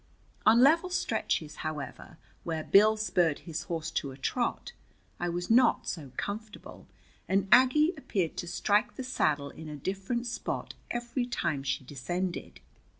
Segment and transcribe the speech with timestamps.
[0.47, 4.73] On level stretches, however, where Bill spurred his horse to a trot,
[5.19, 6.87] I was not so comfortable,
[7.29, 12.61] and Aggie appeared to strike the saddle in a different spot every time she descended.